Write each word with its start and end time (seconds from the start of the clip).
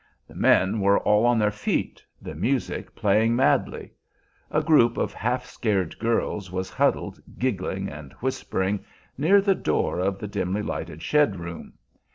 The 0.27 0.33
men 0.33 0.79
were 0.79 0.97
all 0.97 1.27
on 1.27 1.37
their 1.37 1.51
feet, 1.51 2.03
the 2.19 2.33
music 2.33 2.95
playing 2.95 3.35
madly. 3.35 3.91
A 4.49 4.63
group 4.63 4.97
of 4.97 5.13
half 5.13 5.45
scared 5.45 5.99
girls 5.99 6.51
was 6.51 6.71
huddled, 6.71 7.21
giggling 7.37 7.87
and 7.87 8.11
whispering, 8.13 8.83
near 9.15 9.41
the 9.41 9.53
door 9.53 9.99
of 9.99 10.17
the 10.17 10.27
dimly 10.27 10.63
lighted 10.63 11.03
shed 11.03 11.35
room. 11.39 11.73